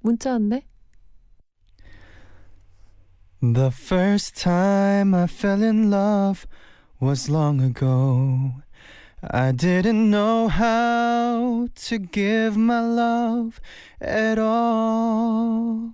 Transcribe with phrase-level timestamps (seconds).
[0.00, 0.66] 문자 왔네.
[3.40, 6.46] The first time I fell in love
[7.00, 8.62] was long ago.
[9.30, 13.60] I didn't know how to give my love
[14.00, 15.92] at all.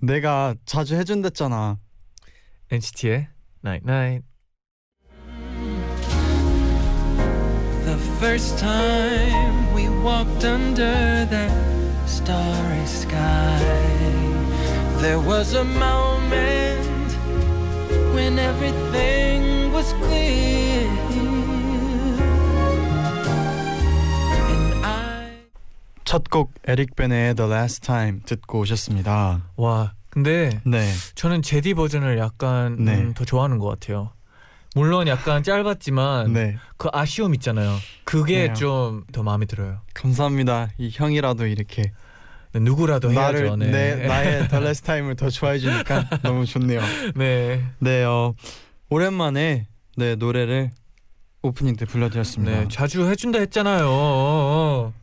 [0.00, 1.78] 내가 자주 해준댔잖아.
[2.70, 3.28] NCT의
[3.64, 4.24] Night Night.
[7.84, 9.65] The first time we
[10.07, 11.51] walked under that
[12.05, 13.59] starry sky,
[15.01, 17.11] there was a moment
[18.15, 20.87] when everything was clear.
[24.47, 25.43] And I
[26.05, 29.41] 첫곡 에릭 벤의 The Last Time 듣고 오셨습니다.
[29.57, 30.89] 와, 근데 네.
[31.15, 32.95] 저는 제디 버전을 약간 네.
[32.95, 34.11] 음, 더 좋아하는 것 같아요.
[34.77, 36.57] 물론 약간 짧았지만 네.
[36.77, 37.75] 그 아쉬움 있잖아요.
[38.03, 38.53] 그게 네.
[38.53, 39.81] 좀더 마음에 들어요.
[39.93, 40.69] 감사합니다.
[40.77, 41.91] 이 형이라도 이렇게
[42.53, 43.55] 네, 누구라도 나를 해야죠.
[43.55, 43.71] 네.
[43.71, 46.81] 내 나의 The Last Time을 더 좋아해 주니까 너무 좋네요.
[47.15, 47.63] 네.
[47.79, 48.35] 네, 어,
[48.89, 50.71] 오랜만에 네 노래를
[51.41, 52.59] 오프닝 때 불러드렸습니다.
[52.59, 54.93] 네, 자주 해준다 했잖아요.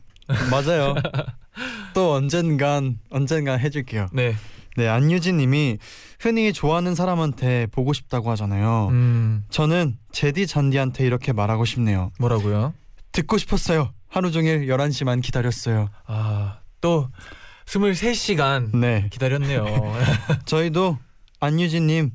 [0.51, 0.95] 맞아요.
[1.93, 4.07] 또 언젠간 언젠간 해줄게요.
[4.13, 4.35] 네.
[4.77, 5.77] 네, 안유진 님이
[6.19, 8.89] 흔히 좋아하는 사람한테 보고 싶다고 하잖아요.
[8.91, 12.11] 음, 저는 제디 잔디한테 이렇게 말하고 싶네요.
[12.19, 12.73] 뭐라고요?
[13.11, 13.91] 듣고 싶었어요.
[14.07, 15.89] 하루 종일 11시만 기다렸어요.
[16.07, 17.09] 아, 또
[17.65, 19.65] 23시간 네, 기다렸네요.
[20.45, 20.97] 저희도
[21.39, 22.11] 안유진 님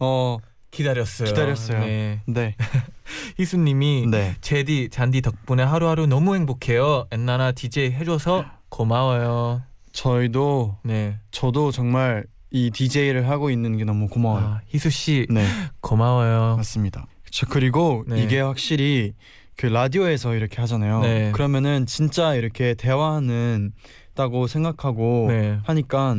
[0.00, 0.38] 어,
[0.70, 1.28] 기다렸어요.
[1.28, 1.80] 기다렸어요.
[1.80, 2.20] 네.
[2.26, 2.56] 네,
[3.38, 4.36] 희수님이 네.
[4.40, 7.06] 제디 잔디 덕분에 하루하루 너무 행복해요.
[7.10, 9.62] 엔나나 DJ 해줘서 고마워요.
[10.00, 11.18] 저희도 네.
[11.30, 14.44] 저도 정말 이 DJ를 하고 있는 게 너무 고마워요.
[14.44, 15.44] 아, 희수 씨 네.
[15.82, 16.56] 고마워요.
[16.56, 17.06] 맞습니다.
[17.30, 18.22] 저 그리고 네.
[18.22, 19.12] 이게 확실히
[19.56, 21.02] 그 라디오에서 이렇게 하잖아요.
[21.02, 21.32] 네.
[21.32, 23.72] 그러면은 진짜 이렇게 대화하는
[24.14, 25.58] 다고 생각하고 네.
[25.64, 26.16] 하니까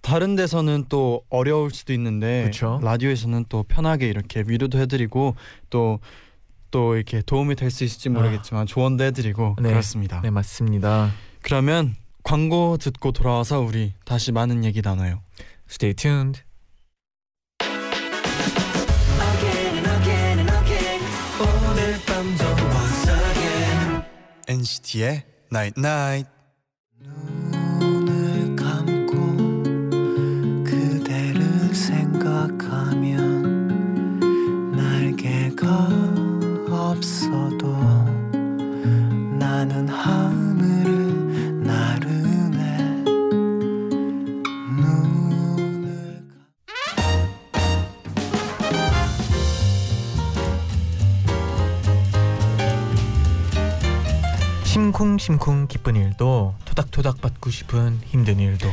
[0.00, 2.80] 다른 데서는 또 어려울 수도 있는데 그쵸.
[2.82, 5.34] 라디오에서는 또 편하게 이렇게 위로도 해드리고
[5.68, 9.68] 또또 이렇게 도움이 될 수 있을지 모르겠지만 조언도 해드리고 네.
[9.68, 10.22] 그렇습니다.
[10.22, 11.10] 네, 맞습니다.
[11.42, 15.22] 그러면 광고 듣고 돌아와서 우리 다시 많은 얘기 나눠요.
[15.68, 16.42] Stay tuned.
[24.48, 25.22] NCT의
[25.52, 26.39] Night Night.
[54.84, 58.66] 심쿵심쿵 기쁜 일도 토닥토닥 받고 싶은 힘든 일도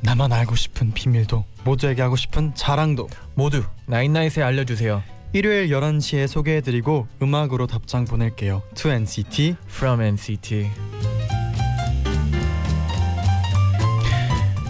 [0.00, 5.02] 나만 알고 싶은 비밀도 모두에게 하고 싶은 자랑도 모두 나인나잇에 알려주세요.
[5.34, 8.62] 일요일 11시에 소개해드리고 음악으로 답장 보낼게요.
[8.74, 10.70] To NCT From NCT.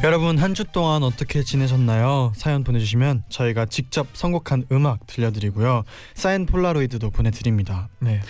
[0.02, 2.32] 여러분 한 주 동안 어떻게 지내셨나요?
[2.34, 5.84] 사연 보내주시면 저희가 직접 선곡한 음악 들려드리고요.
[6.14, 7.88] 사인 폴라로이드도 보내드립니다.
[8.00, 8.20] 네.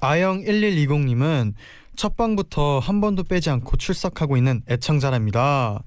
[0.00, 1.52] 아영 1120님은
[1.98, 5.82] 첫 방부터 한 번도 빼지 않고 출석하고 있는 애청자랍니다.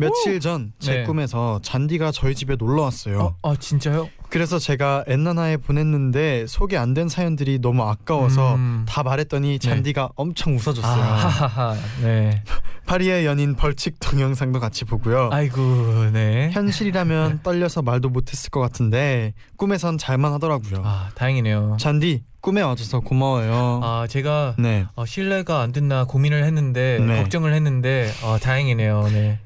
[0.00, 1.04] 며칠 전 제 네.
[1.04, 3.36] 꿈에서 잔디가 저희 집에 놀러 왔어요.
[3.42, 4.08] 어, 아 진짜요?
[4.30, 8.84] 그래서 제가 엔나나에 보냈는데 소개 안 된 사연들이 너무 아까워서 음.
[8.88, 11.02] 다 말했더니 잔디가 엄청 아, 웃어줬어요.
[11.02, 11.76] 하하하.
[12.02, 12.42] 네.
[12.86, 15.28] 파리의 연인 벌칙 동영상도 같이 보고요.
[15.32, 16.50] 아이고, 네.
[16.52, 20.82] 현실이라면 떨려서 말도 못했을 것 같은데 꿈에선 잘만 하더라고요.
[20.84, 21.76] 아, 다행이네요.
[21.78, 23.80] 잔디 꿈에 와줘서 고마워요.
[23.84, 24.86] 아, 제가 네.
[24.96, 27.18] 어, 신뢰가 안 됐나 고민을 했는데 네.
[27.18, 29.08] 걱정을 했는데 어, 다행이네요.
[29.12, 29.38] 네.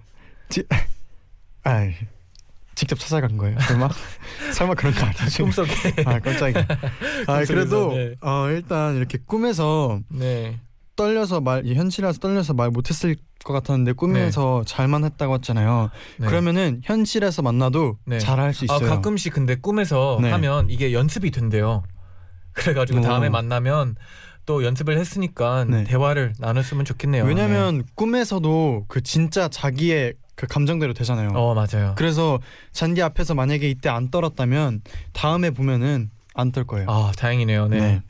[1.64, 1.90] 아
[2.74, 3.58] 직접 찾아간 거예요.
[3.60, 3.88] 설마
[4.54, 5.44] 설마 그런 거 아니죠?
[5.44, 5.70] 꿈속에.
[6.04, 6.66] 아 깜짝이야.
[7.26, 8.14] 아 그래도 네.
[8.20, 10.58] 어 일단 이렇게 꿈에서 네.
[10.96, 15.90] 떨려서 말이 현실에서 떨려서 말 못했을 것 같았는데 꿈에서 잘만 했다고 했잖아요.
[16.18, 16.26] 네.
[16.26, 18.18] 그러면은 현실에서 만나도 네.
[18.18, 18.88] 잘할 수 아, 있어요.
[18.88, 20.30] 가끔씩 근데 꿈에서 네.
[20.30, 21.82] 하면 이게 연습이 된대요.
[22.52, 23.02] 그래가지고 오.
[23.02, 23.96] 다음에 만나면
[24.46, 25.84] 또 연습을 했으니까 네.
[25.84, 27.24] 대화를 나눴으면 좋겠네요.
[27.24, 31.28] 왜냐면 꿈에서도 그 진짜 자기의 그 감정대로 되잖아요.
[31.30, 31.34] 네.
[31.36, 31.94] 어 맞아요.
[31.96, 32.38] 그래서
[32.72, 34.82] 잔디 앞에서 만약에 이때 안 떨었다면
[35.12, 36.86] 다음에 보면은 안 떨 거예요.
[36.90, 37.68] 아 다행이네요.
[37.68, 38.02] 네.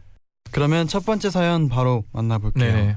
[0.50, 2.72] 그러면 첫 번째 사연 바로 만나볼게요.
[2.72, 2.96] 네네.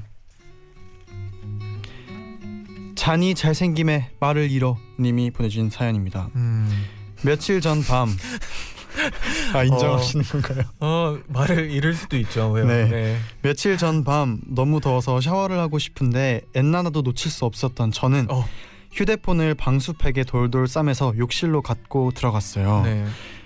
[2.94, 6.30] 잔이 잘생김에 말을 잃어 님이 보내주신 사연입니다.
[6.34, 6.84] 음.
[7.22, 8.08] 며칠 전 밤.
[9.54, 10.64] 아 인정하시는 건가요?
[10.80, 12.50] 어 말을 잃을 수도 있죠.
[12.50, 12.66] 왜요?
[12.66, 12.88] 네.
[12.88, 13.18] 네.
[13.42, 18.44] 며칠 전 밤 너무 더워서 샤워를 하고 싶은데 엔나나도 놓칠 수 없었던 저는 어.
[18.92, 22.82] 휴대폰을 방수팩에 돌돌 싸매서 욕실로 갖고 들어갔어요.
[22.84, 23.04] 네.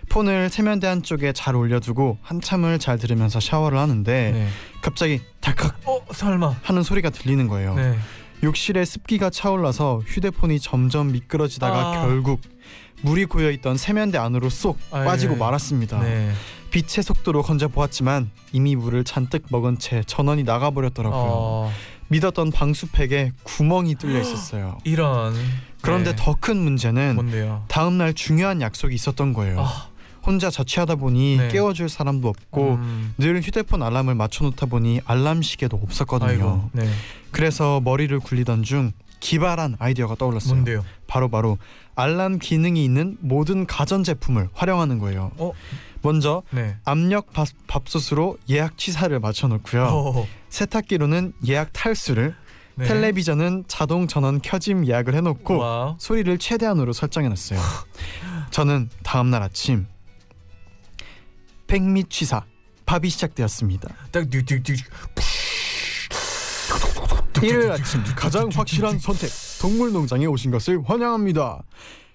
[0.09, 4.49] 폰을 세면대 한쪽에 잘 올려두고 한참을 잘 들으면서 샤워를 하는데 네.
[4.83, 6.57] 갑자기 달칵 어 설마.
[6.63, 7.75] 하는 소리가 들리는 거예요.
[7.75, 7.97] 네.
[8.43, 12.07] 욕실에 습기가 차올라서 휴대폰이 점점 미끄러지다가 아.
[12.07, 12.41] 결국
[13.03, 15.39] 물이 고여 있던 세면대 안으로 쏙 아, 빠지고 예.
[15.39, 16.01] 말았습니다.
[16.01, 16.33] 네.
[16.71, 21.21] 빛의 속도로 건져 보았지만 이미 물을 잔뜩 먹은 채 전원이 나가버렸더라고요.
[21.25, 21.73] 어
[22.13, 24.79] 믿었던 방수팩에 구멍이 뚫려 있었어요.
[24.85, 25.35] 이런.
[25.81, 26.17] 그런데 네.
[26.17, 27.65] 더큰 문제는 뭔데요?
[27.69, 29.61] 다음 날 중요한 약속이 있었던 거예요.
[29.61, 29.89] 아.
[30.25, 31.49] 혼자 자취하다 보니 네.
[31.49, 33.15] 깨워줄 사람도 없고 음.
[33.19, 36.71] 늘 휴대폰 알람을 맞춰놓다 보니 알람 시계도 없었거든요.
[36.73, 36.89] 네.
[37.33, 40.55] 그래서 머리를 굴리던 중 기발한 아이디어가 떠올랐어요.
[40.55, 40.85] 뭔데요?
[41.09, 41.59] 바로 바로
[41.97, 45.33] 알람 기능이 있는 모든 가전 제품을 활용하는 거예요.
[45.39, 45.53] 어?
[46.03, 46.77] 먼저 네.
[46.85, 49.85] 압력 밥, 밥솥으로 예약 취사를 맞춰놓고요.
[49.85, 50.27] 어.
[50.49, 52.35] 세탁기로는 예약 탈수를,
[52.75, 52.87] 네.
[52.87, 55.97] 텔레비전은 자동 전원 켜짐 예약을 해놓고 와우.
[55.99, 57.61] 소리를 최대한으로 설정해놨어요.
[58.51, 59.87] 저는 다음 날 아침
[61.67, 62.45] 백미 취사
[62.87, 63.89] 밥이 시작되었습니다.
[67.43, 71.63] 일요일 아침 가장 확실한 선택 동물농장에 오신 것을 환영합니다.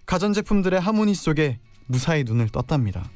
[0.06, 3.10] 가전제품들의 하모니 속에 무사히 눈을 떴답니다.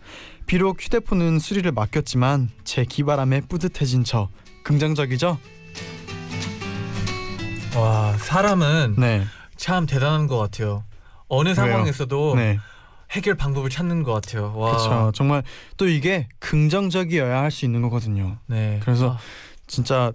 [0.45, 4.29] 비록 휴대폰은 수리를 맡겼지만 제 기발함에 뿌듯해진 저
[4.63, 5.37] 긍정적이죠?
[7.77, 9.23] 와 사람은 네,
[9.55, 10.83] 참 대단한 것 같아요.
[11.27, 12.59] 어느 상황에서도 네,
[13.11, 14.53] 해결 방법을 찾는 것 같아요.
[14.57, 14.71] 와.
[14.71, 15.11] 그렇죠.
[15.13, 15.43] 정말
[15.77, 18.37] 또 이게 긍정적이어야 할 수 있는 거거든요.
[18.47, 18.79] 네.
[18.83, 19.17] 그래서 아,
[19.67, 20.11] 진짜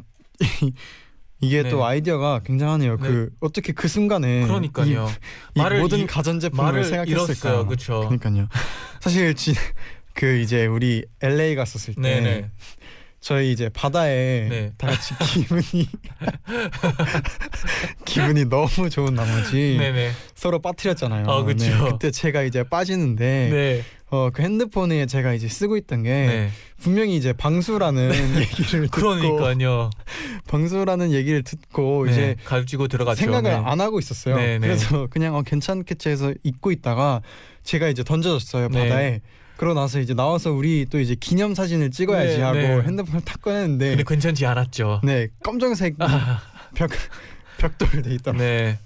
[1.40, 1.68] 이게 네.
[1.68, 2.96] 또 아이디어가 굉장하네요.
[2.96, 3.02] 네.
[3.08, 5.06] 그 어떻게 그 순간에 그러니까요.
[5.54, 7.64] 이, 이 말을 모든 이- 가전제품을 말을 생각했을까?
[7.66, 8.00] 그렇죠.
[8.08, 8.48] 그러니까요.
[9.00, 9.54] 사실 지,
[10.14, 12.50] 그 이제 우리 LA 갔었을 때 네네.
[13.20, 14.72] 저희 이제 바다에 네.
[14.78, 15.88] 다 같이 기분이
[18.04, 20.12] 기분이 너무 좋은 나머지 네네.
[20.34, 21.26] 서로 빠뜨렸잖아요.
[21.26, 21.44] 어.
[21.44, 23.84] 네, 그때 제가 이제 빠지는데 네.
[24.08, 26.50] 어, 그 핸드폰에 제가 이제 쓰고 있던 게 네.
[26.78, 29.90] 분명히 이제 방수라는 얘기를 듣고 그러니까요.
[30.46, 32.12] 방수라는 얘기를 듣고 네.
[32.12, 33.20] 이제 가지고 들어갔죠.
[33.20, 33.56] 생각을 네.
[33.56, 34.36] 안 하고 있었어요.
[34.36, 34.66] 네, 네.
[34.66, 37.20] 그래서 그냥 어, 괜찮겠지 해서 잊고 있다가
[37.64, 38.88] 제가 이제 던져졌어요 네.
[38.88, 39.20] 바다에.
[39.56, 42.82] 그러고 나서 이제 나와서 우리 또 이제 기념 사진을 찍어야지 네, 하고 네.
[42.82, 45.00] 핸드폰을 탁 꺼냈는데 근데 괜찮지 않았죠.
[45.02, 46.42] 네 검정색 아,
[46.76, 46.90] 벽
[47.58, 48.44] 벽돌 돼 있더라고.
[48.44, 48.78] 요 네.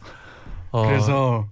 [0.70, 1.48] 어, 그래서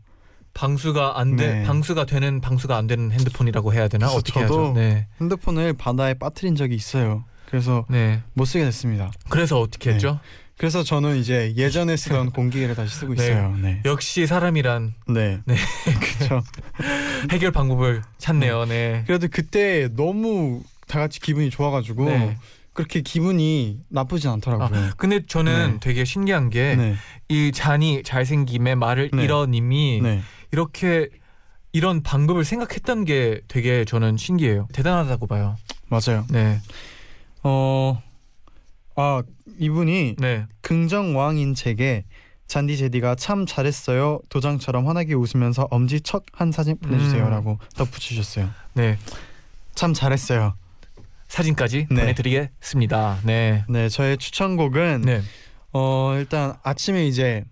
[0.59, 1.61] 방수가 안 돼.
[1.61, 1.63] 네.
[1.63, 4.07] 방수가 되는 방수가 안 되는 핸드폰이라고 해야 되나?
[4.07, 4.73] 그래서 어떻게 하죠?
[4.75, 5.07] 네.
[5.21, 7.25] 핸드폰을 바다에 빠뜨린 적이 있어요.
[7.47, 8.23] 그래서 네.
[8.35, 9.13] 못 쓰게 됐습니다.
[9.29, 9.95] 그래서 어떻게 네.
[9.95, 10.19] 했죠?
[10.57, 13.23] 그래서 저는 이제 예전에 쓰던 공기계를 다시 쓰고 네.
[13.23, 13.57] 있어요.
[13.63, 13.83] 네.
[13.85, 15.39] 역시 사람이란 네.
[15.45, 15.55] 네.
[16.19, 16.43] 그렇죠.
[17.31, 18.65] 해결 방법을 찾네요.
[18.65, 19.05] 네.
[19.07, 22.37] 그래도 그때 너무 다 같이 기분이 좋아가지고 네.
[22.73, 24.91] 그렇게 기분이 나쁘진 않더라고요.
[24.97, 25.79] 근데 저는 네.
[25.81, 27.51] 되게 신기한 게이 네.
[27.53, 29.23] 잔이 잘생김에 말을 네.
[29.23, 30.23] 잃어님이 네.
[30.53, 31.09] 이렇게
[31.73, 34.69] 이런 방법을 생각했던 게 되게 저는 신기해요.
[34.73, 35.57] 대단하다고 봐요.
[35.89, 36.25] 맞아요.
[36.31, 36.61] 네,
[37.43, 38.03] 어,
[38.97, 39.23] 아
[39.59, 42.05] 이분이 네, 긍정왕인 책에
[42.47, 44.21] 잔디 제디가 참 잘했어요.
[44.31, 48.49] 도장처럼 환하게 웃으면서 엄지 척 한 사진 보내주세요라고 덧붙이셨어요.
[48.75, 48.99] 네.
[49.75, 50.55] 참 잘했어요.
[51.29, 52.01] 사진까지 네.
[52.01, 53.19] 보내드리겠습니다.
[53.25, 55.21] 네, 네, 저의 추천곡은 네,
[55.73, 57.45] 어 일단 아침에 이제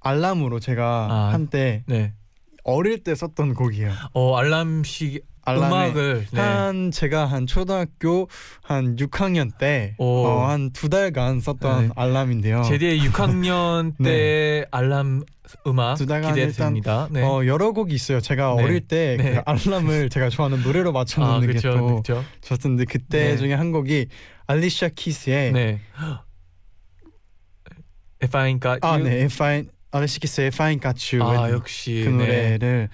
[0.00, 1.32] 알람으로 제가 아.
[1.32, 2.14] 한때 네.
[2.64, 3.92] 어릴 때 썼던 곡이에요.
[4.14, 6.40] 어 알람식 음악을 네.
[6.40, 8.28] 한 제가 한 초등학교
[8.62, 10.24] 한 6학년 때 오.
[10.24, 11.92] 어, 한두 달간 썼던 네.
[11.96, 12.62] 알람인데요.
[12.62, 14.10] 제디의 6학년 네.
[14.10, 15.24] 때 알람
[15.66, 17.08] 음악 두 달간 기대됩니다.
[17.10, 17.22] 네.
[17.22, 18.20] 어 여러 곡이 있어요.
[18.20, 18.62] 제가 네.
[18.62, 19.32] 어릴 때 네.
[19.34, 22.22] 그 알람을 제가 좋아하는 노래로 맞춰 아 놓는 그렇죠, 게또.
[22.42, 23.36] 좋았는데 그때 네.
[23.36, 24.06] 중에 한 곡이
[24.46, 25.80] 알리샤 키스의 네.
[28.22, 29.02] If I ain't got 아 you.
[29.08, 32.16] 네, If I 알리샤 키스의 If I Ain't Got You 아 역시 그 네.
[32.58, 32.88] 노래를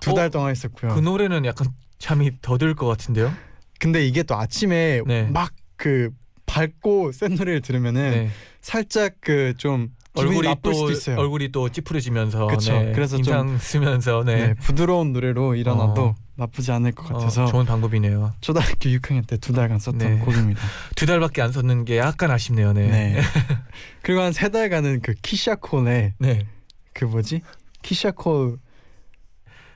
[0.00, 0.94] 두달 어, 동안 했었고요.
[0.94, 1.68] 그 노래는 약간
[1.98, 3.32] 잠이 더 들 것 같은데요.
[3.80, 5.24] 근데 이게 또 아침에 네.
[5.24, 6.10] 막그
[6.46, 8.30] 밝고 센 노래를 들으면은 네.
[8.60, 10.88] 살짝 그 좀 얼굴이 또.
[11.20, 12.72] 얼굴이 또 찌푸려지면서 그쵸.
[12.72, 14.54] 네, 그래서 좀- 쓰면서 네, 네.
[14.54, 16.14] 부드러운 노래로 일어나도 어.
[16.36, 18.32] 나쁘지 않을 것 어, 같아서 좋은 방법이네요.
[18.40, 20.18] 초등학교 6학년 때 두 달간 썼던 네.
[20.18, 20.60] 곡입니다.
[20.96, 22.72] 두 달밖에 안 썼는 게 약간 아쉽네요.
[22.72, 22.86] 네.
[22.88, 23.20] 네.
[24.02, 26.46] 그리고 한 세 달간은 그 키샤콜의 네.
[26.94, 27.42] 그 뭐지?
[27.82, 28.58] 키샤콜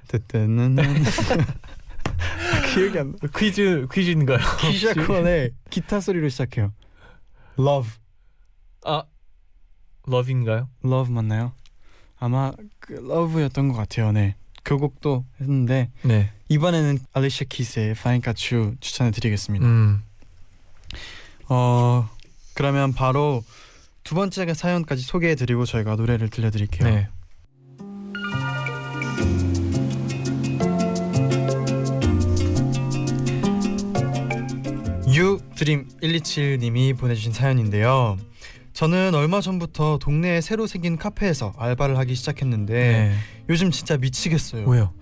[0.08, 0.76] 때때는
[2.74, 3.28] 기억이 안 나.
[3.36, 4.38] 퀴즈 퀴즈인가요?
[4.60, 6.72] 키샤콜의 기타 소리로 시작해요.
[7.58, 7.90] Love,
[8.84, 9.04] 아
[10.06, 10.68] 러브인가요?
[10.84, 11.52] Love 맞나요?
[12.18, 14.12] 아마 그 Love였던 것 같아요.
[14.12, 14.36] 네.
[14.62, 16.30] 그 곡도 했는데 네.
[16.48, 19.66] 이번에는 알리샤 키스의 Fine Got You 추천해드리겠습니다.
[19.66, 20.02] 음.
[21.48, 22.08] 어
[22.54, 23.42] 그러면 바로
[24.04, 26.88] 두 번째 사연까지 소개해드리고 저희가 노래를 들려드릴게요.
[26.88, 27.08] 네.
[35.08, 38.16] 유드림 127님이 보내주신 사연인데요.
[38.72, 43.14] 저는 얼마 전부터 동네에 새로 생긴 카페에서 알바를 하기 시작했는데 네.
[43.50, 44.66] 요즘 진짜 미치겠어요.
[44.66, 44.92] 왜요?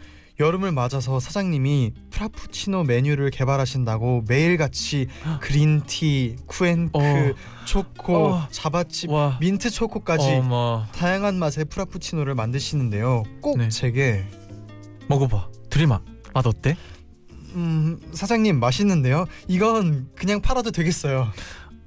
[0.41, 5.07] 여름을 맞아서 사장님이 프라푸치노 메뉴를 개발하신다고 매일같이
[5.41, 7.35] green tea, 쿠앤크, 어.
[7.67, 8.49] 초코, 어.
[8.51, 9.37] java chip, 와.
[9.41, 10.87] 민트 초코까지 어머.
[10.95, 13.23] 다양한 맛의 프라푸치노를 만드시는데요.
[13.43, 13.69] 꼭 네.
[13.69, 14.25] 제게
[15.09, 15.49] 먹어봐.
[15.69, 16.01] 드림아.
[16.33, 16.77] 맛 어때?
[17.55, 19.27] 음, 사장님 맛있는데요.
[19.47, 21.29] 이건 그냥 팔아도 되겠어요.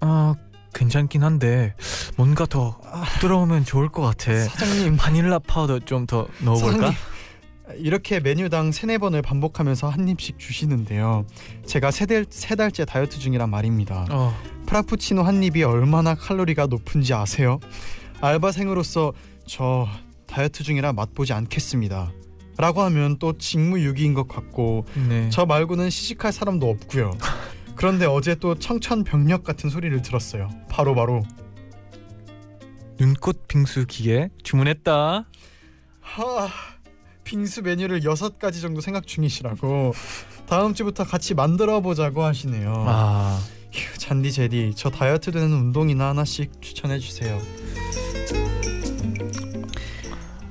[0.02, 0.36] 아
[0.74, 1.76] 괜찮긴 한데
[2.18, 2.80] 뭔가 더
[3.16, 4.36] 부드러우면 좋을 것 같아.
[4.36, 6.72] 사장님 바닐라 파우더 좀 더 넣어볼까?
[6.72, 6.98] 사장님,
[7.78, 11.26] 이렇게 메뉴당 세네 번을 반복하면서 한 입씩 주시는데요.
[11.66, 14.06] 제가 세, 달, 세 달째 다이어트 중이란 말입니다.
[14.12, 14.36] 어.
[14.66, 17.60] 프라푸치노 한 입이 얼마나 칼로리가 높은지 아세요?
[18.22, 19.14] 알바생으로서
[19.48, 19.88] 저
[20.28, 22.12] 다이어트 중이라 맛보지 않겠습니다.
[22.58, 25.28] 라고 하면 또 직무유기인 것 같고 네.
[25.32, 27.18] 저 말고는 시식할 사람도 없고요.
[27.76, 30.50] 그런데 어제 또 청천벽력 같은 소리를 들었어요.
[30.70, 31.24] 바로 바로
[33.00, 35.26] 눈꽃 빙수 기계 주문했다.
[36.02, 36.50] 하
[37.24, 39.94] 빙수 메뉴를 여섯 가지 정도 생각 중이시라고
[40.46, 42.86] 다음 주부터 같이 만들어 보자고 하시네요.
[42.88, 43.40] 아
[43.72, 47.42] 휴, 잔디 제디 저 다이어트 되는 운동이나 하나씩 추천해 주세요.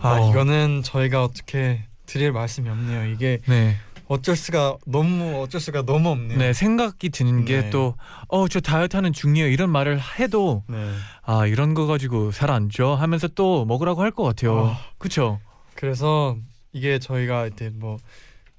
[0.01, 0.31] 아 어.
[0.31, 3.07] 이거는 저희가 어떻게 드릴 말씀이 없네요.
[3.13, 3.77] 이게 네.
[4.13, 6.39] 어쩔 수가 너무 어쩔 수가 너무 없네요.
[6.39, 7.63] 네 생각이 드는 네.
[7.63, 7.97] 게또
[8.29, 10.93] 어 저 다이어트 하는 중이에요 이런 말을 해도 네.
[11.23, 14.67] 아 이런 거 가지고 살 안 쪄 하면서 또 먹으라고 할 것 같아요.
[14.67, 14.79] 아.
[14.99, 15.41] 그렇죠?
[15.75, 16.37] 그래서
[16.73, 17.97] 이게 저희가 이제 뭐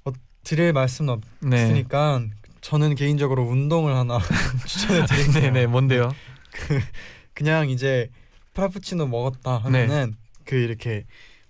[0.06, 0.12] 어,
[0.44, 1.62] 드릴 말씀은 네.
[1.64, 2.22] 없으니까
[2.62, 4.20] 저는 개인적으로 운동을 하나
[4.66, 5.34] 추천해 드릴게요.
[5.52, 6.14] 네네 뭔데요?
[7.34, 8.10] 그냥 이제
[8.54, 11.06] 프라푸치노 먹었다 하면은 그 이렇게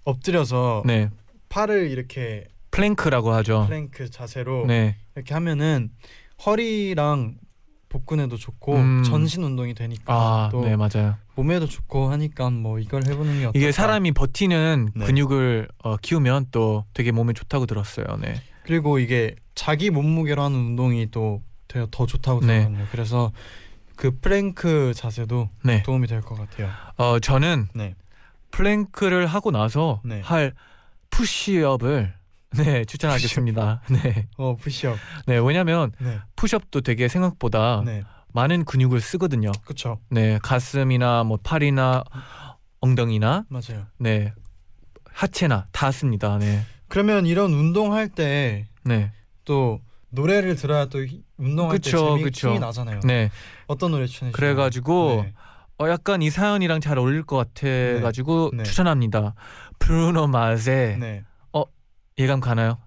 [0.06, 1.10] 엎드려서 네
[1.50, 3.66] 팔을 이렇게 plank라고 하죠.
[3.68, 4.96] 플랭크 자세로 네.
[5.16, 5.92] 이렇게 하면은
[6.46, 7.36] 허리랑
[7.90, 9.04] 복근에도 좋고 음.
[9.04, 11.16] 전신 운동이 되니까 아, 또 네 맞아요.
[11.36, 13.60] 몸에도 좋고 하니까 뭐 이걸 해보는 게 어떨까?
[13.60, 15.06] 이게 사람이 버티는 네.
[15.06, 18.06] 근육을 어, 키우면 또 되게 몸에 좋다고 들었어요.
[18.20, 18.36] 네.
[18.64, 22.62] 그리고 이게 자기 몸무게로 하는 운동이 또 되게 더 좋다고 네.
[22.62, 22.88] 들었거든요.
[22.92, 23.32] 그래서
[23.96, 25.84] 그 플랭크 자세도 네.
[25.84, 26.70] 도움이 될 것 같아요.
[26.98, 27.94] 어 저는 네.
[28.52, 30.20] plank를 하고 나서 네.
[30.22, 30.54] 할
[31.12, 32.14] 푸시업을
[32.58, 33.82] 네 추천하겠습니다.
[33.90, 34.28] 네.
[34.38, 34.98] 어 푸시업.
[35.26, 36.20] 네 왜냐면 네.
[36.36, 38.04] 푸시업도 되게 생각보다 네.
[38.34, 39.52] 많은 근육을 쓰거든요.
[39.64, 40.00] 그렇죠.
[40.10, 42.04] 네 가슴이나 뭐 팔이나
[42.80, 43.86] 엉덩이나 맞아요.
[43.98, 44.34] 네
[45.12, 46.38] 하체나 다 씁니다.
[46.40, 46.62] 네.
[46.88, 49.12] 그러면 이런 운동할 때또 네.
[50.10, 52.54] 노래를 들어야 또 히- 운동할 그쵸, 때 재미.
[52.54, 53.00] 힘이 나잖아요.
[53.04, 53.32] 네.
[53.68, 54.36] 어떤 노래 추천해 주세요?
[54.36, 55.34] 그래 가지고 네.
[55.80, 57.68] 어 약간 이 사연이랑 잘 어울릴 것 같아
[58.02, 58.64] 가지고 네.
[58.64, 59.34] 추천합니다.
[59.80, 61.24] 브루노 마스의 네.
[62.18, 62.78] 예감 가나요?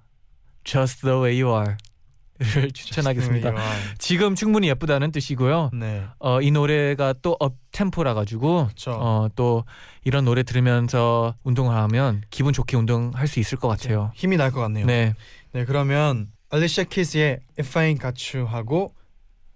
[0.64, 3.52] Just the way you are를 추천하겠습니다.
[3.98, 5.70] 지금 충분히 예쁘다는 뜻이고요.
[5.74, 6.04] 네.
[6.18, 8.68] 어, 이 노래가 또 up tempo라 가지고.
[8.88, 9.64] 어, 또
[10.04, 14.12] 이런 노래 들으면서 운동을 하면 기분 좋게 운동할 수 있을 것 같아요.
[14.14, 14.86] 힘이 날 것 같네요.
[14.86, 15.14] 네.
[15.52, 18.94] 네, 그러면 알리샤 키스의 If I Ain't Got You 하고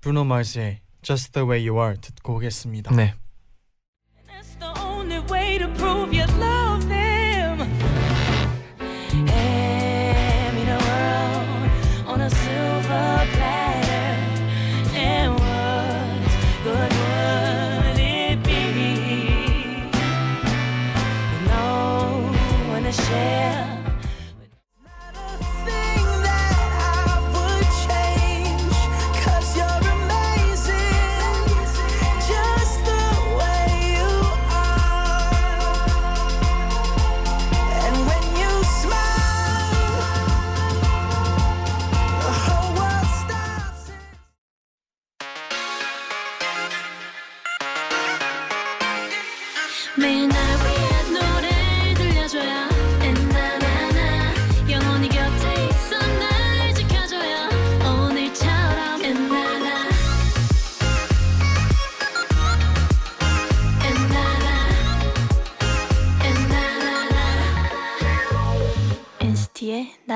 [0.01, 2.95] 브루노 마스의 Just the Way You Are 듣고 오겠습니다.
[2.95, 3.15] 네.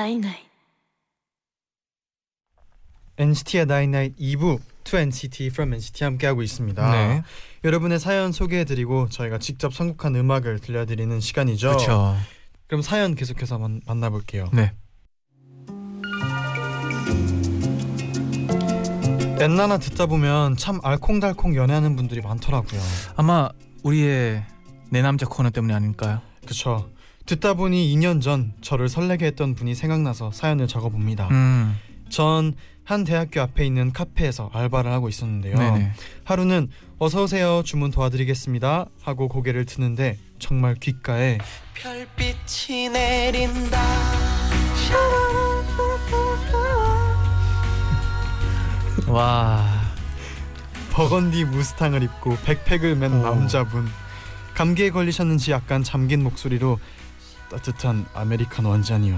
[0.05, 0.37] night night.
[3.17, 6.91] NCT의 나인나잇 2부 2NCT from NCT 함께하고 있습니다.
[6.91, 7.23] 네.
[7.63, 11.69] 여러분의 사연 소개해드리고 저희가 직접 선곡한 음악을 들려드리는 시간이죠.
[11.69, 12.15] 그렇죠.
[12.67, 14.49] 그럼 사연 계속해서 만, 만나볼게요.
[14.53, 14.73] 네.
[19.39, 22.79] 엔나나 듣다 보면 참 알콩달콩 연애하는 분들이 많더라고요.
[23.15, 23.49] 아마
[23.81, 24.45] 우리의
[24.91, 26.21] 내 남자 코너 때문이 아닐까요?
[26.45, 26.91] 그쵸.
[27.25, 31.27] 듣다 보니 2년 전 저를 설레게 했던 분이 생각나서 사연을 적어봅니다.
[31.29, 31.75] 음.
[32.09, 35.57] 전한 대학교 앞에 있는 카페에서 알바를 하고 있었는데요.
[35.57, 35.91] 네네.
[36.23, 41.39] 하루는 어서 오세요 주문 도와드리겠습니다 하고 고개를 드는데 정말 귓가에
[41.73, 43.81] 별빛이 내린다
[49.07, 49.65] 와.
[50.91, 53.21] 버건디 무스탕을 입고 백팩을 맨 오.
[53.21, 53.85] 남자분
[54.53, 56.79] 감기에 걸리셨는지 약간 잠긴 목소리로
[57.55, 59.17] 따뜻한 아메리카노 한 잔이요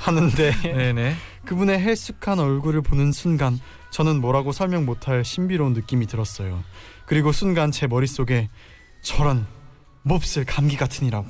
[0.00, 1.14] 하는데 네네.
[1.46, 3.58] 그분의 헬쑥한 얼굴을 보는 순간
[3.90, 6.62] 저는 뭐라고 설명 못할 신비로운 느낌이 들었어요
[7.06, 8.50] 그리고 순간 제 머릿속에
[9.02, 9.46] 저런
[10.02, 11.28] 몹쓸 감기 같으니라고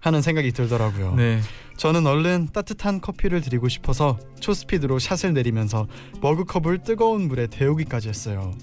[0.00, 1.40] 하는 생각이 들더라고요 네.
[1.78, 5.88] 저는 얼른 따뜻한 커피를 드리고 싶어서 초스피드로 샷을 내리면서
[6.20, 8.54] 머그컵을 뜨거운 물에 데우기까지 했어요.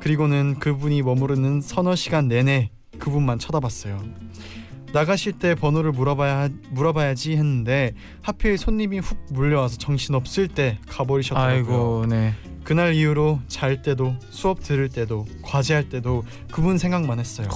[0.00, 4.02] 그리고는 그분이 머무르는 서너 시간 내내 그분만 쳐다봤어요.
[4.92, 11.54] 나가실 때 번호를 물어봐야 물어봐야지 했는데 하필 손님이 훅 물려와서 정신 없을 때 가버리셨더라고요.
[11.54, 12.34] 아이고, 네.
[12.64, 17.48] 그날 이후로 잘 때도 수업 들을 때도 과제할 때도 그분 생각만 했어요.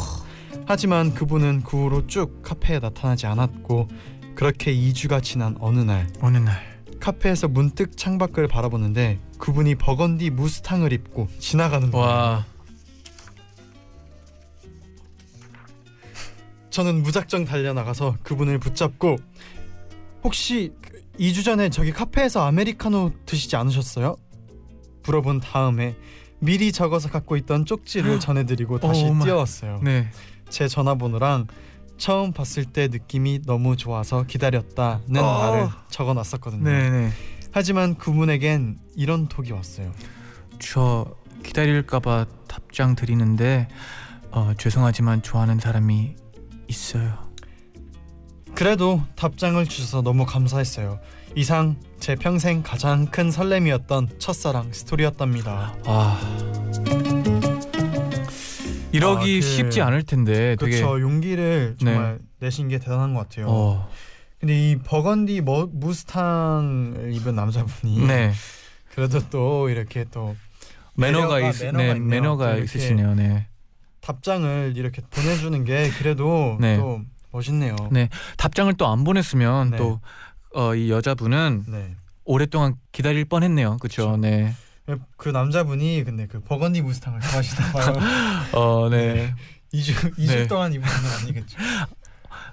[0.67, 3.89] 하지만 그분은 그 후로 쭉 카페에 나타나지 않았고
[4.37, 6.71] 그렇게 2주가 지난 어느 날 어느 날.
[7.01, 12.07] 카페에서 문득 창밖을 바라보는데 그분이 버건디 무스탕을 입고 지나가는 거예요.
[12.07, 12.45] 와.
[16.70, 19.16] 저는 무작정 달려나가서 그분을 붙잡고
[20.22, 20.72] 혹시
[21.18, 24.16] 2주 전에 저기 카페에서 아메리카노 드시지 않으셨어요?
[25.04, 25.96] 물어본 다음에
[26.38, 29.18] 미리 적어서 갖고 있던 쪽지를 전해드리고 다시 오.
[29.22, 29.80] 뛰어왔어요.
[29.83, 30.11] 네.
[30.48, 31.46] 제 전화번호랑
[31.98, 35.38] 처음 봤을 때 느낌이 너무 좋아서 기다렸다는 어.
[35.38, 36.64] 말을 적어놨었거든요.
[36.64, 37.11] 네네.
[37.52, 39.92] 하지만 그분에겐 이런 톡이 왔어요.
[40.59, 43.68] 저 기다릴까봐 답장 드리는데
[44.30, 46.16] 어, 죄송하지만 좋아하는 사람이
[46.70, 47.12] 있어요.
[48.54, 50.98] 그래도 답장을 주셔서 너무 감사했어요.
[51.37, 55.74] 이상 제 평생 가장 큰 설렘이었던 첫사랑 스토리였답니다.
[55.85, 56.20] 아.
[58.92, 61.00] 이러기 아, 그- 쉽지 않을 텐데 되게 그렇죠.
[61.00, 63.46] 용기를 정말 내신 게 대단한 것 같아요.
[63.48, 63.88] 어.
[64.40, 68.33] 근데 이 버건디 머, 무스탕을 입은 남자분이 네.
[68.94, 70.35] 그래도 또 이렇게 또
[70.96, 72.00] 매너가 매너가- 있, 매너가 네.
[72.00, 73.14] 매너가 있으시네요.
[73.14, 73.46] 네.
[74.01, 76.77] 답장을 이렇게 보내주는 게 그래도 네.
[76.77, 77.01] 또
[77.33, 77.77] 멋있네요.
[77.91, 78.09] 네.
[78.37, 79.77] 답장을 또 안 보냈으면 네.
[79.77, 80.01] 또
[80.55, 81.95] 어, 이 여자분은 네.
[82.25, 83.77] 오랫동안 기다릴 뻔했네요.
[83.79, 84.17] 그렇죠.
[84.17, 84.55] 네.
[85.17, 87.95] 그 남자분이 근데 그 버건디 무스탕을 좋아하시나 봐요.
[88.59, 89.35] 어, 네.
[89.73, 90.47] 2주 2주 네.
[90.49, 91.59] 동안 입은 건 아니겠죠.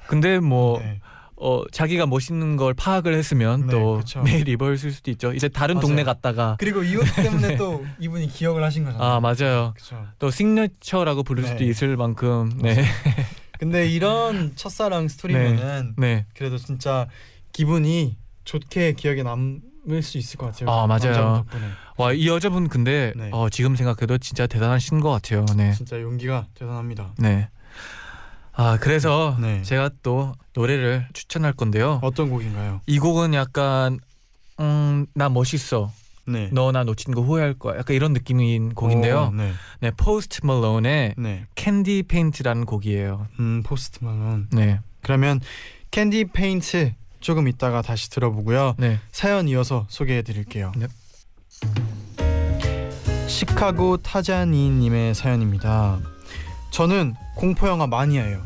[0.08, 1.02] 근데 뭐 네.
[1.40, 4.22] 어, 자기가 멋있는 걸 파악을 했으면 네, 또 그쵸.
[4.24, 5.34] 매일 입었을 수도 있죠.
[5.34, 5.82] 이제 다른 맞아요.
[5.88, 9.08] 동네 갔다가 그리고 이 옷 때문에 또 이분이 기억을 하신 거잖아요.
[9.08, 9.74] 아 맞아요.
[9.76, 10.06] 그렇죠.
[10.20, 11.66] 또 시그니처라고 부를 수도 네.
[11.66, 12.84] 있을 만큼 네,
[13.60, 17.08] 근데 이런 첫사랑 스토리면은 네, 그래도 진짜
[17.54, 20.70] 기분이 좋게 기억에 남을 수 있을 것 같아요.
[20.70, 21.46] 아, 맞아요.
[21.98, 23.30] 와 이 여자분 근데 네.
[23.32, 25.46] 어, 지금 생각해도 진짜 대단하신 것 같아요.
[25.56, 27.14] 네, 진짜 용기가 대단합니다.
[27.20, 27.50] 네.
[28.60, 29.62] 아 그래서 네.
[29.62, 32.00] 제가 또 노래를 추천할 건데요.
[32.02, 32.82] 어떤 곡인가요?
[32.88, 34.00] 이 곡은 약간
[34.60, 35.92] 음나 멋있어.
[36.26, 36.50] 네.
[36.52, 37.78] 너나 놓친 거 후회할 거야.
[37.78, 39.30] 약간 이런 느낌인 곡인데요.
[39.32, 39.54] 오, 네.
[39.80, 41.46] 네, 포스트 멀론의 네.
[41.54, 43.28] Candy Paint라는 곡이에요.
[43.40, 44.48] 음 포스트 말론.
[44.52, 45.40] 네, 그러면
[45.92, 48.74] Candy Paint 조금 이따가 다시 들어보고요.
[48.80, 50.72] 네, 사연 이어서 소개해 드릴게요.
[50.76, 50.88] 네.
[53.28, 56.00] 시카고 타자기 님의 사연입니다.
[56.78, 58.40] 저는 공포 영화 마니아예요.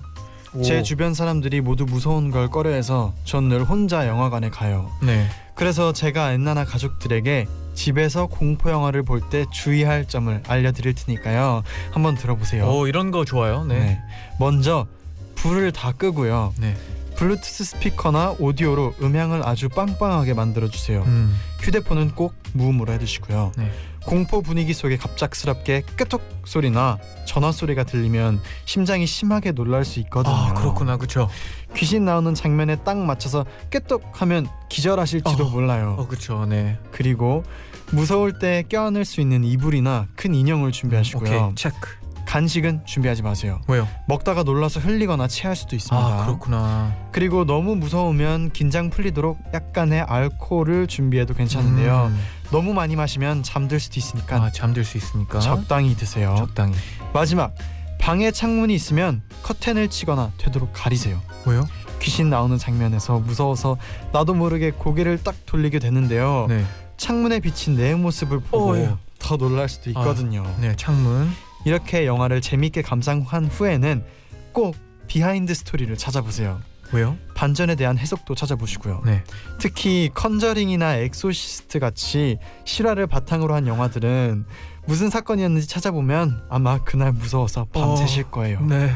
[0.63, 0.83] 제 오.
[0.83, 4.89] 주변 사람들이 모두 무서운 걸 꺼려해서 전 늘 혼자 영화관에 가요.
[5.03, 11.63] 네, 그래서 제가 엔나나 가족들에게 집에서 공포 영화를 볼 때 주의할 점을 알려드릴 테니까요.
[11.91, 12.69] 한번 들어보세요.
[12.69, 13.65] 오 이런 거 좋아요.
[13.65, 14.01] 네, 네.
[14.39, 14.87] 먼저
[15.35, 16.53] 불을 다 끄고요.
[16.57, 16.77] 네,
[17.17, 21.03] 블루투스 스피커나 오디오로 음향을 아주 빵빵하게 만들어 주세요.
[21.05, 23.51] 음, 휴대폰은 꼭 무음으로 해두시고요.
[23.57, 23.69] 네.
[24.05, 30.33] 공포 분위기 속에 갑작스럽게 끄톡 소리나 전화 소리가 들리면 심장이 심하게 놀랄 수 있거든요.
[30.33, 31.29] 아 그렇구나, 그렇죠.
[31.75, 35.95] 귀신 나오는 장면에 딱 맞춰서 끄톡하면 기절하실지도 어, 몰라요.
[35.97, 36.77] 어 그렇죠, 네.
[36.91, 37.43] 그리고
[37.91, 41.29] 무서울 때 껴안을 수 있는 이불이나 큰 인형을 준비하시고요.
[41.29, 42.00] 오케이, 체크.
[42.31, 43.59] 간식은 준비하지 마세요.
[43.67, 43.85] 왜요?
[44.07, 46.07] 먹다가 놀라서 흘리거나 체할 수도 있습니다.
[46.07, 46.95] 아 그렇구나.
[47.11, 52.09] 그리고 너무 무서우면 긴장 풀리도록 약간의 알코올을 준비해도 괜찮은데요.
[52.09, 52.19] 음.
[52.49, 56.35] 너무 많이 마시면 잠들 수도 있으니까 아 잠들 수 있으니까 적당히 드세요.
[56.37, 56.73] 적당히.
[57.13, 57.53] 마지막
[57.99, 61.21] 방에 창문이 있으면 커튼을 치거나 되도록 가리세요.
[61.45, 61.67] 왜요?
[61.99, 63.75] 귀신 나오는 장면에서 무서워서
[64.13, 66.45] 나도 모르게 고개를 딱 돌리게 되는데요.
[66.47, 66.63] 네.
[66.95, 68.95] 창문에 비친 내 모습을 보고 어, 예.
[69.19, 70.45] 더 놀랄 수도 있거든요.
[70.61, 71.50] 네 창문.
[71.65, 74.03] 이렇게 영화를 재밌게 감상한 후에는
[74.51, 74.75] 꼭
[75.07, 76.59] behind story를 찾아보세요.
[76.93, 77.17] 왜요?
[77.35, 79.03] 반전에 대한 해석도 찾아보시고요.
[79.05, 79.23] 네.
[79.59, 84.45] 특히 컨저링이나 엑소시스트 같이 실화를 바탕으로 한 영화들은
[84.85, 88.61] 무슨 사건이었는지 찾아보면 아마 그날 무서워서 밤새실 거예요.
[88.61, 88.91] 네.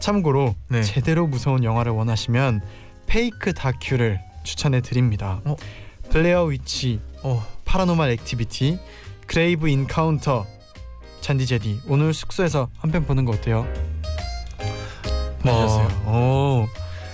[0.00, 0.82] 참고로 네.
[0.82, 2.62] 제대로 무서운 영화를 원하시면
[3.06, 5.40] fake 다큐를 추천해 드립니다.
[5.44, 5.54] 어?
[6.10, 7.46] 블레어 위치, 어.
[7.64, 8.78] 파라노말 액티비티,
[9.26, 10.44] 그레이브 인카운터,
[11.22, 13.66] 잔디 제디 오늘 숙소에서 한 편 보는 거 어때요?
[15.44, 15.88] 맞았어요.
[16.06, 16.68] 오,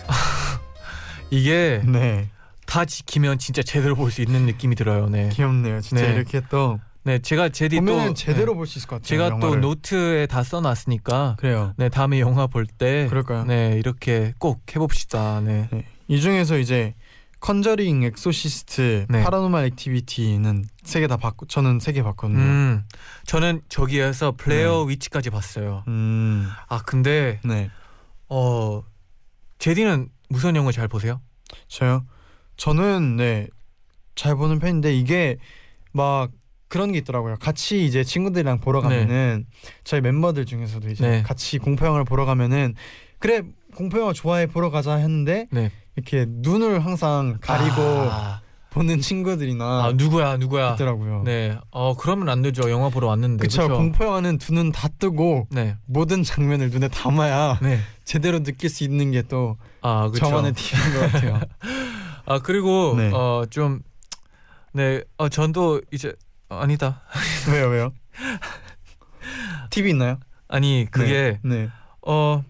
[1.31, 2.29] 이게 네,
[2.67, 5.09] 다 지키면 진짜 제대로 볼 수 있는 느낌이 들어요.
[5.09, 5.29] 네.
[5.31, 5.81] 귀엽네요.
[5.81, 6.15] 진짜 네.
[6.15, 8.57] 이렇게 또 네 제가 제디 또 제대로 네.
[8.59, 9.07] 볼수 있을 것 같아요.
[9.09, 9.61] 제가 또 영화를.
[9.63, 11.73] 노트에 다 써놨으니까 그래요.
[11.79, 13.45] 네 다음에 영화 볼 때 그럴까요?
[13.45, 15.41] 네 이렇게 꼭 해봅시다.
[15.41, 15.69] 네.
[15.73, 15.85] 네.
[16.09, 16.95] 이 중에서 이제
[17.41, 19.23] 컨저링, 엑소시스트, 네.
[19.23, 22.41] 파라노말 액티비티는 세 개 다 봤고 저는 세 개 봤거든요.
[22.41, 22.85] 음
[23.27, 25.85] 저는 저기에서 블레어 위치까지 봤어요.
[25.89, 27.71] 음, 아 근데 네.
[28.29, 28.83] 어
[29.59, 31.21] 제디는 무서운 영화 잘 보세요?
[31.69, 32.05] 저요?
[32.57, 33.49] 저는 네
[34.15, 35.37] 잘 보는 편인데 이게
[35.93, 36.33] 막
[36.67, 37.37] 그런 게 있더라고요.
[37.37, 39.47] 같이 이제 친구들이랑 보러 가면은
[39.85, 41.23] 저희 멤버들 중에서도 이제 네.
[41.23, 42.75] 같이 공포 영화를 보러 가면은
[43.21, 43.43] 그래
[43.77, 45.71] 공포 영화 좋아해 보러 가자 했는데 네.
[45.99, 50.75] 이렇게 눈을 항상 가리고 아, 보는 친구들이나 아 누구야 누구야?
[50.75, 51.23] 있더라고요.
[51.25, 51.59] 네.
[51.73, 52.71] 어 그러면 안 되죠.
[52.71, 53.43] 영화 보러 왔는데.
[53.43, 53.75] 그쵸 그쵸?
[53.77, 55.77] 공포 영화는 두 눈 다 뜨고 네.
[55.87, 57.81] 모든 장면을 눈에 담아야 네.
[58.05, 60.27] 제대로 느낄 수 있는 게또 아 그렇죠.
[60.31, 61.41] 저만의 팁인 것 같아요.
[62.27, 63.11] 아 그리고 네.
[63.13, 63.81] 어좀
[64.73, 65.03] 네.
[65.17, 66.13] 어 전도 이제
[66.49, 67.03] 어, 아니다.
[67.51, 67.93] 왜요 왜요?
[69.71, 70.19] 팁이 있나요?
[70.47, 71.57] 아니 그게 네.
[71.65, 71.69] 네.
[72.07, 72.45] 어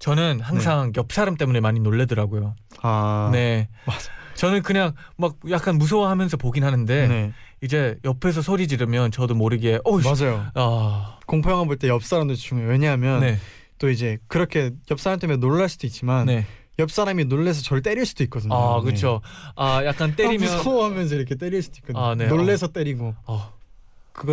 [0.00, 2.56] 저는 항상 옆 사람 때문에 많이 놀래더라고요.
[2.82, 3.68] 아 네.
[3.86, 4.10] 맞아.
[4.34, 7.32] 저는 그냥 막 약간 무서워하면서 보긴 하는데 네.
[7.62, 10.46] 이제 옆에서 소리 지르면 저도 모르게 어 맞아요.
[10.54, 11.18] 아.
[11.26, 12.70] 공포 영화 볼 때 옆 사람도 중요해요.
[12.70, 13.38] 왜냐하면 네.
[13.78, 16.46] 또 이제 그렇게 옆 사람 때문에 놀랄 수도 있지만 네.
[16.78, 18.54] 옆 사람이 놀래서 저를 때릴 수도 있거든요.
[18.54, 18.84] 아, 네.
[18.86, 19.20] 그렇죠.
[19.54, 22.02] 아, 약간 때리면 아, 무서워하면서 이렇게 때릴 수도 있거든요.
[22.02, 22.26] 아, 네.
[22.26, 23.59] 놀래서 때리고 어, 그것도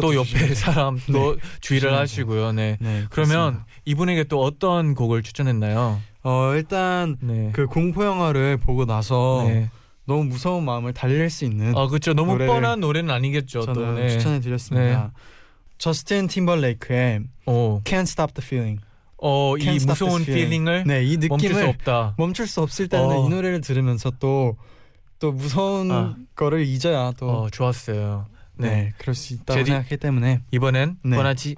[0.01, 0.53] 또 옆에.
[0.53, 2.51] 사람 또 주위를 조심해야 하시고요.
[2.51, 2.77] 네.
[2.79, 3.05] 네.
[3.09, 3.65] 그러면 그렇습니다.
[3.85, 5.99] 이분에게 또 어떤 곡을 추천했나요?
[6.23, 7.51] 어 일단 네.
[7.53, 9.69] 그 공포 영화를 보고 나서 네.
[10.05, 12.13] 너무 무서운 마음을 달랠 수 있는 아, 그렇죠.
[12.13, 13.61] 너무 뻔한 노래는 아니겠죠.
[13.65, 13.73] 또.
[13.73, 14.09] 저는 네.
[14.09, 15.11] 추천해 드렸습니다.
[15.77, 17.81] 저스틴 팀벌레이크의 어.
[17.83, 18.81] Can't Stop the Feeling.
[19.19, 20.25] 어, 이 무서운 Feeling.
[20.25, 22.15] feeling을 네, 이 멈출 수 느낌을 없다.
[22.17, 23.25] 멈출 수 없을 때는 어.
[23.25, 24.57] 이 노래를 들으면서 또
[25.19, 26.15] 또 무서운 아.
[26.35, 28.27] 거를 잊어야 또 어, 좋았어요.
[28.57, 28.69] 네.
[28.69, 28.93] 네.
[28.97, 31.17] 그럴 수 있다고 제디- 생각했기 때문에 이번엔 네.
[31.17, 31.55] 뻔하지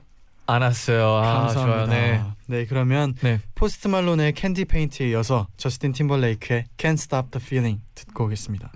[0.47, 1.05] 않았어요.
[1.15, 1.85] 아, 감사합니다.
[1.85, 1.87] 좋아요.
[1.87, 2.21] 네.
[2.47, 3.39] 네, 그러면 네.
[3.55, 8.71] 포스트 말론의 Candy Paint에 이어서 저스틴 팀벌레이크의 Can't Stop the Feeling 듣고 오겠습니다.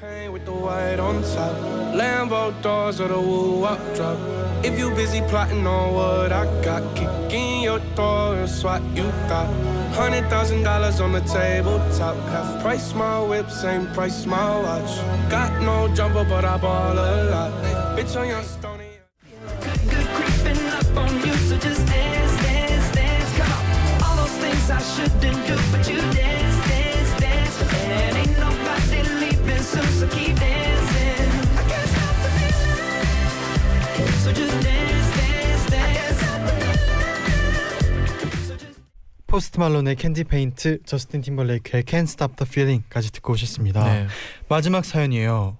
[0.00, 1.56] Paint with the white on top.
[1.96, 4.18] Lambo doors or the oo-wop drop.
[4.62, 9.48] If you busy plotting on what I got, kick in your door swat you got.
[9.94, 12.16] Hundred thousand dollars on the tabletop.
[12.28, 14.98] Half price my whip, same price my watch.
[15.30, 17.52] Got no jumper, but I ball a lot.
[17.96, 18.42] Bitch on your
[39.34, 43.82] 포스트 말론의 캔디 페인트, 저스틴 팀벌레이크의 Can't Stop the Feeling까지 듣고 오셨습니다.
[43.82, 44.06] 네.
[44.48, 45.58] 마지막 사연이에요.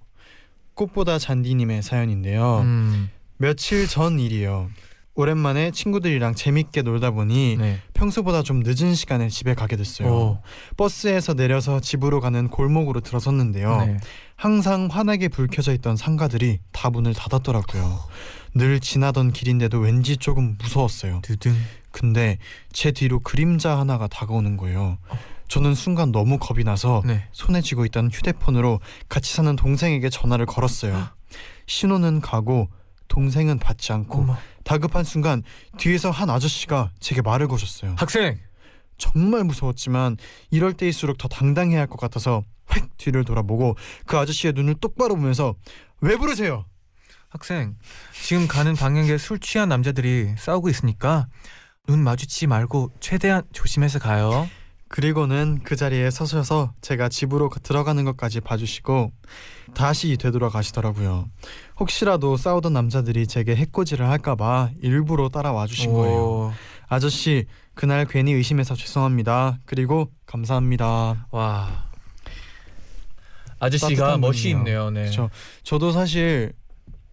[0.74, 2.60] 꽃보다 잔디님의 사연인데요.
[2.60, 3.10] 음.
[3.36, 4.70] 며칠 전 일이에요.
[5.16, 7.78] 오랜만에 친구들이랑 재밌게 놀다 보니 네.
[7.94, 10.08] 평소보다 좀 늦은 시간에 집에 가게 됐어요.
[10.08, 10.38] 오.
[10.76, 13.84] 버스에서 내려서 집으로 가는 골목으로 들어섰는데요.
[13.86, 13.96] 네.
[14.34, 18.00] 항상 환하게 불 켜져 있던 상가들이 다 문을 닫았더라고요.
[18.54, 21.20] 늘 지나던 길인데도 왠지 조금 무서웠어요.
[21.22, 21.54] 두둥.
[21.92, 22.38] 근데
[22.72, 24.98] 제 뒤로 그림자 하나가 다가오는 거예요.
[25.46, 27.28] 저는 순간 너무 겁이 나서 네.
[27.30, 31.06] 손에 쥐고 있던 휴대폰으로 같이 사는 동생에게 전화를 걸었어요.
[31.66, 32.68] 신호는 가고
[33.08, 34.36] 동생은 받지 않고 어머.
[34.64, 35.42] 다급한 순간
[35.78, 37.94] 뒤에서 한 아저씨가 제게 말을 거셨어요.
[37.98, 38.38] 학생.
[38.96, 40.16] 정말 무서웠지만
[40.50, 42.42] 이럴 때일수록 더 당당해야 할 것 같아서
[42.74, 45.54] 획 뒤를 돌아보고 그 아저씨의 눈을 똑바로 보면서
[46.00, 46.64] 왜 부르세요?
[47.28, 47.76] 학생
[48.22, 51.26] 지금 가는 방향에 술 취한 남자들이 싸우고 있으니까
[51.88, 54.48] 눈 마주치지 말고 최대한 조심해서 가요.
[54.94, 59.10] 그리고는 그 자리에 서셔서 제가 집으로 가- 들어가는 것까지 봐주시고
[59.74, 61.28] 다시 되돌아가시더라고요.
[61.80, 66.16] 혹시라도 싸우던 남자들이 제게 해코지를 할까봐 일부러 따라와 주신 거예요.
[66.16, 66.52] 오,
[66.86, 69.58] 아저씨 그날 괜히 의심해서 죄송합니다.
[69.64, 71.26] 그리고 감사합니다.
[71.32, 71.88] 와
[73.58, 74.50] 아저씨가 멋이.
[74.50, 74.90] 있네요.
[74.90, 75.00] 네.
[75.00, 75.28] 그렇죠.
[75.64, 76.52] 저도 사실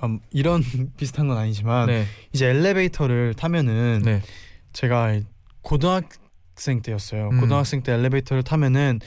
[0.03, 0.61] 음, 이런
[0.97, 2.05] 비슷한 건 아니지만 네.
[2.31, 4.21] 이제 엘리베이터를 타면은 네.
[4.71, 5.19] 제가
[5.63, 6.09] 고등학
[6.61, 7.29] 생 때였어요.
[7.29, 7.39] 음.
[7.39, 8.99] 고등학생 때 엘리베이터를 타면은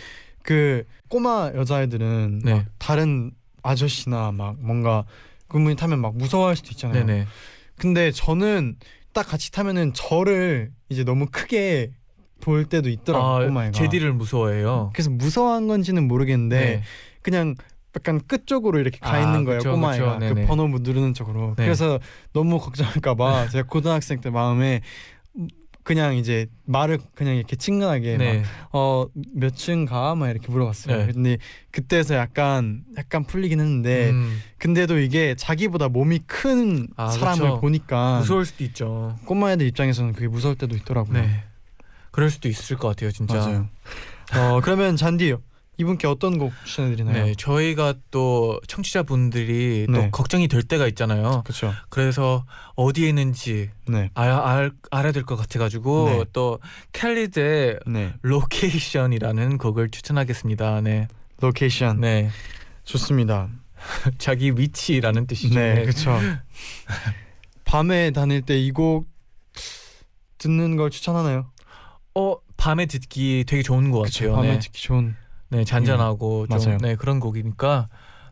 [0.43, 2.55] 그 꼬마 여자애들은 네.
[2.55, 3.31] 막 다른
[3.63, 5.05] 아저씨나 막 뭔가
[5.49, 7.07] 그분이 타면 막 무서워할 수도 있잖아요.
[7.07, 7.27] 네네.
[7.79, 8.77] 근데 저는
[9.13, 11.93] 딱 같이 타면은 저를 이제 너무 크게
[12.41, 13.59] 볼 때도 있더라고요.
[13.59, 13.71] 아.
[13.71, 14.91] 제디를 무서워해요.
[14.93, 16.83] 그래서 무서워한 건지는 모르겠는데 네.
[17.23, 17.55] 그냥
[17.97, 20.35] 약간 끝 쪽으로 이렇게 가 아, 있는 거예요 그쵸, 꼬마애가 그쵸.
[20.35, 20.47] 그.
[20.47, 21.65] 번호 누르는 쪽으로 네.
[21.65, 22.01] 그래서
[22.33, 24.81] 너무 걱정할까봐 제가 고등학생 때 마음에
[25.85, 28.43] 그냥 이제 말을 그냥 이렇게 친근하게 네.
[28.71, 30.15] 어몇 층 가?
[30.15, 31.13] 막 이렇게 물어봤어요 네.
[31.13, 31.39] 근데
[31.71, 37.61] 그때서 약간 약간 풀리긴 했는데 음, 근데도 이게 자기보다 몸이 큰 아, 사람을 그쵸.
[37.61, 39.19] 보니까 무서울 수도 있죠.
[39.27, 41.45] 꼬마애들 입장에서는 그게 무서울 때도 있더라고요 네.
[42.11, 43.35] 그럴 수도 있을 것 같아요, 진짜.
[43.35, 43.69] 맞아요
[44.37, 45.35] 어 그러면 잔디
[45.77, 47.25] 이분께 어떤 곡 추천해드리나요?
[47.27, 50.05] 네, 저희가 또 청취자분들이 네.
[50.05, 51.43] 또 걱정이 될 때가 있잖아요.
[51.45, 52.45] 그렇죠 그래서
[52.77, 54.11] 어디에 있는지 네.
[54.15, 56.25] 알, 알, 알아야 될 것 같아가지고 네.
[56.33, 56.61] 또
[56.93, 58.15] 캘리드의 네.
[58.23, 60.81] 로케이션이라는 곡을 추천하겠습니다.
[60.83, 61.09] 네,
[61.41, 62.31] 로케이션 네,
[62.85, 63.49] 좋습니다.
[64.19, 65.59] 자기 위치라는 뜻이죠.
[65.59, 66.19] 네, 그렇죠.
[67.65, 69.09] 밤에 다닐 때 이 곡
[70.39, 71.51] 듣는 걸 추천하나요?
[72.15, 74.35] 어 밤에 듣기 되게 좋은 것 같아요.
[74.37, 75.17] 밤에 네, 듣기 좋은.
[75.55, 76.79] 네 잔잔하고 좀 맞아요.
[76.79, 77.89] 네, 그런 곡이니까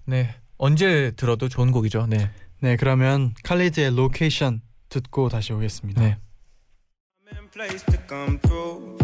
[0.07, 2.07] 네 언제 들어도 좋은 곡이죠.
[2.09, 6.03] 네, 네, 그러면 칼리드의 로케이션 듣고 다시 오겠습니다.
[6.03, 6.19] 네.
[7.31, 8.99] I'm in place to come through.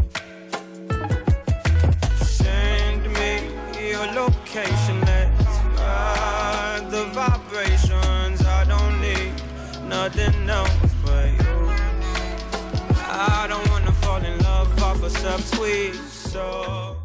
[2.17, 3.39] Send me
[3.79, 5.01] your location.
[5.07, 8.45] Let's ride the vibrations.
[8.45, 9.33] I don't need
[9.87, 11.71] nothing else but you.
[12.99, 15.95] I don't wanna fall in love off a subtweet.
[16.11, 16.98] So.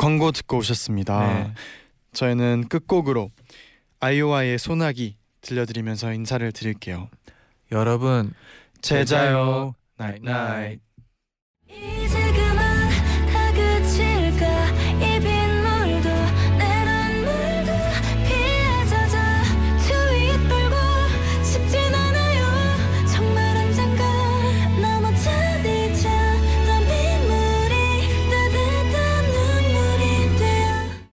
[0.00, 1.34] 광고 듣고 오셨습니다.
[1.34, 1.54] 네.
[2.14, 3.30] 저희는 끝곡으로
[4.00, 7.10] 아이오아이의 소나기 들려드리면서 인사를 드릴게요.
[7.70, 8.32] 여러분
[8.80, 9.74] 제자요.
[9.98, 10.80] 나잇 나잇.